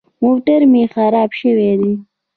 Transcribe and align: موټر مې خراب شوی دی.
موټر 0.23 0.61
مې 0.71 0.83
خراب 0.93 1.29
شوی 1.39 1.71
دی. 1.79 1.93